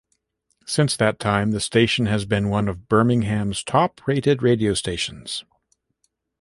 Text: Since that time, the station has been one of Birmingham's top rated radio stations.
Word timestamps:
Since 0.65 0.97
that 0.97 1.19
time, 1.19 1.51
the 1.51 1.59
station 1.59 2.07
has 2.07 2.25
been 2.25 2.49
one 2.49 2.67
of 2.67 2.87
Birmingham's 2.87 3.63
top 3.63 4.01
rated 4.07 4.41
radio 4.41 4.73
stations. 4.73 5.43